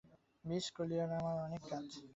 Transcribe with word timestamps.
Miss 0.45 0.65
Kelly 0.75 0.95
আর 1.03 1.09
আমার 1.19 1.35
অনেক 1.45 1.61
কাজ। 1.71 1.85